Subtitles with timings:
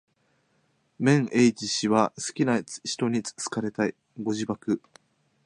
[0.97, 3.93] 綿 h 氏は好きな使途に好かれたい。
[4.19, 4.81] ご自爆